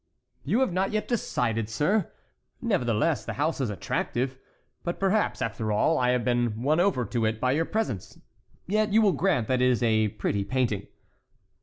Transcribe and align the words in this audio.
"You 0.43 0.61
have 0.61 0.73
not 0.73 0.91
yet 0.91 1.07
decided, 1.07 1.69
sir? 1.69 2.11
Nevertheless, 2.59 3.23
the 3.23 3.33
house 3.33 3.61
is 3.61 3.69
attractive. 3.69 4.35
But 4.83 4.99
perhaps, 4.99 5.43
after 5.43 5.71
all, 5.71 5.99
I 5.99 6.09
have 6.09 6.25
been 6.25 6.63
won 6.63 6.79
over 6.79 7.05
to 7.05 7.23
it 7.25 7.39
by 7.39 7.51
your 7.51 7.65
presence. 7.65 8.17
Yet 8.65 8.91
you 8.91 9.03
will 9.03 9.11
grant 9.13 9.47
that 9.47 9.61
is 9.61 9.83
a 9.83 10.07
pretty 10.07 10.43
painting?" 10.43 10.87